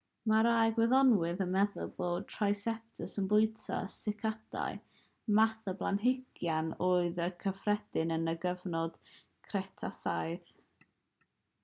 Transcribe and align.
mae 0.29 0.43
rhai 0.45 0.69
gwyddonwyr 0.75 1.41
yn 1.43 1.49
meddwl 1.55 1.89
bod 1.97 2.23
triceratops 2.35 3.13
yn 3.21 3.27
bwyta 3.33 3.81
sycadau 3.95 4.79
math 5.39 5.69
o 5.73 5.75
blanhigyn 5.83 6.73
oedd 6.89 7.21
yn 7.29 7.35
gyffredin 7.45 8.15
yn 8.17 8.29
y 8.33 8.35
cyfnod 8.47 8.97
cretasaidd 9.51 10.51